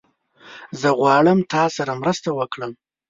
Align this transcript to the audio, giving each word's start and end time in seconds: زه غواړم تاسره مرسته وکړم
زه 0.81 0.89
غواړم 0.99 1.39
تاسره 1.53 1.93
مرسته 2.01 2.29
وکړم 2.39 2.71